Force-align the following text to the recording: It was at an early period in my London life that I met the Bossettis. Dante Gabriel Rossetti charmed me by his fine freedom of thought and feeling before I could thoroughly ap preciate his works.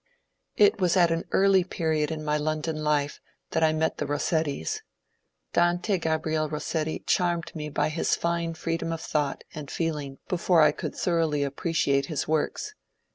It 0.57 0.81
was 0.81 0.97
at 0.97 1.11
an 1.11 1.25
early 1.31 1.63
period 1.63 2.09
in 2.09 2.25
my 2.25 2.35
London 2.35 2.83
life 2.83 3.19
that 3.51 3.63
I 3.63 3.71
met 3.71 3.99
the 3.99 4.05
Bossettis. 4.07 4.81
Dante 5.53 5.99
Gabriel 5.99 6.49
Rossetti 6.49 7.03
charmed 7.05 7.55
me 7.55 7.69
by 7.69 7.89
his 7.89 8.15
fine 8.15 8.55
freedom 8.55 8.91
of 8.91 9.01
thought 9.01 9.43
and 9.53 9.69
feeling 9.69 10.17
before 10.27 10.63
I 10.63 10.71
could 10.71 10.95
thoroughly 10.95 11.45
ap 11.45 11.55
preciate 11.55 12.05
his 12.07 12.27
works. 12.27 12.73